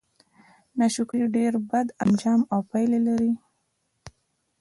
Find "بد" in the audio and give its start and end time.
1.69-1.87